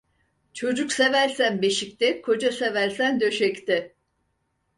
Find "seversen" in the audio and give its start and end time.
0.93-1.61, 2.51-3.19